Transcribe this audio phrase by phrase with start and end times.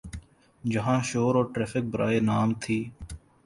[0.63, 2.79] جہاں شور اور ٹریفک برائے نام تھی۔